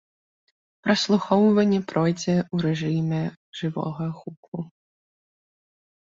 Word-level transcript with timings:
Праслухоўванне 0.85 1.79
пройдзе 1.91 2.33
ў 2.53 2.57
рэжыме 2.65 3.19
жывога 3.59 4.07
гуку. 4.23 4.57